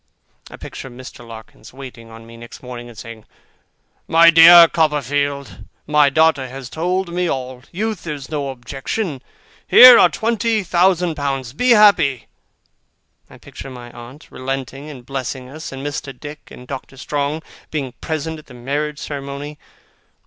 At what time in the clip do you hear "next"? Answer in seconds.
2.35-2.63